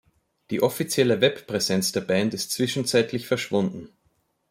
[0.49, 3.87] Die offizielle Webpräsenz der Band ist zwischenzeitlich verschwunden.